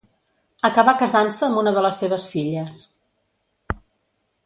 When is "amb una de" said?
1.49-1.85